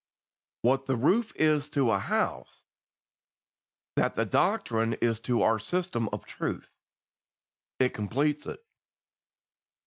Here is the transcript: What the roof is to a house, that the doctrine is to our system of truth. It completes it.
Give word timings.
What 0.63 0.87
the 0.87 0.95
roof 0.95 1.31
is 1.35 1.69
to 1.69 1.91
a 1.91 1.99
house, 1.99 2.63
that 3.95 4.15
the 4.15 4.25
doctrine 4.25 4.93
is 4.93 5.19
to 5.19 5.43
our 5.43 5.59
system 5.59 6.09
of 6.11 6.25
truth. 6.25 6.73
It 7.79 7.93
completes 7.93 8.47
it. 8.47 8.65